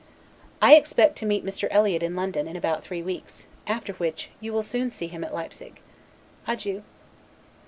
I 0.63 0.73
expect 0.73 1.15
to 1.17 1.27
meet 1.27 1.45
Mr. 1.45 1.67
Eliot 1.69 2.01
in 2.01 2.15
London, 2.15 2.47
in 2.47 2.55
about 2.55 2.81
three 2.83 3.03
weeks, 3.03 3.45
after 3.67 3.93
which 3.93 4.31
you 4.39 4.51
will 4.51 4.63
soon 4.63 4.89
see 4.89 5.05
him 5.05 5.23
at 5.23 5.31
Leipsig. 5.31 5.79
Adieu. 6.47 6.81